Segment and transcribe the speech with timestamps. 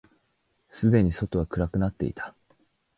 [0.71, 2.33] すでに外は暗くなっていた。